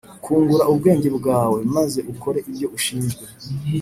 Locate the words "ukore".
2.13-2.39